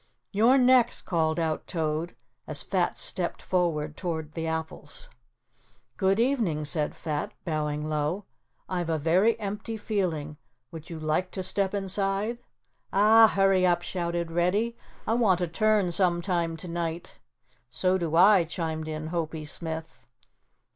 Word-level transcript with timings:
"You're 0.31 0.57
next," 0.57 1.03
called 1.03 1.37
out 1.39 1.67
Toad, 1.67 2.15
as 2.47 2.63
Fat 2.63 2.97
stepped 2.97 3.39
forward 3.39 3.95
toward 3.95 4.31
the 4.33 4.47
apples. 4.47 5.11
"Good 5.95 6.19
evening," 6.19 6.65
said 6.65 6.95
Fat, 6.95 7.33
bowing 7.45 7.85
low, 7.85 8.25
"I've 8.67 8.89
a 8.89 8.97
very 8.97 9.39
empty 9.39 9.77
feeling, 9.77 10.37
would 10.71 10.89
you 10.89 10.99
like 10.99 11.29
to 11.33 11.43
step 11.43 11.75
inside?" 11.75 12.39
"Ah, 12.91 13.27
hurry 13.27 13.63
up," 13.63 13.83
shouted 13.83 14.31
Reddy, 14.31 14.75
"I 15.05 15.13
want 15.13 15.39
a 15.39 15.47
turn 15.47 15.91
some 15.91 16.19
time 16.23 16.57
tonight." 16.57 17.19
"So 17.69 17.99
do 17.99 18.15
I," 18.15 18.43
chimed 18.43 18.87
in 18.87 19.09
Hopie 19.09 19.45
Smith. 19.47 20.07